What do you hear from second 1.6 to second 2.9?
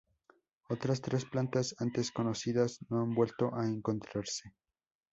antes conocidas